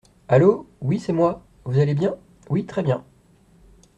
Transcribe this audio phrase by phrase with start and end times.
[0.27, 1.45] Allô, oui, c’est moi…
[1.63, 2.15] vous allez bien…
[2.49, 3.05] oui, très bien…